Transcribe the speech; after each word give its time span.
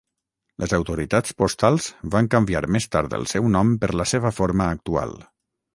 Les 0.61 0.71
autoritats 0.77 1.35
postals 1.41 1.89
van 2.15 2.31
canviar 2.37 2.65
més 2.77 2.91
tard 2.97 3.17
el 3.21 3.31
seu 3.37 3.53
nom 3.59 3.79
per 3.85 3.95
la 4.03 4.13
seva 4.15 4.35
forma 4.41 4.73
actual. 4.79 5.19